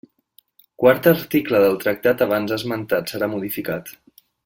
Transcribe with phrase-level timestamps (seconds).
[0.83, 3.97] Quart article del tractat abans esmentat serà modificat.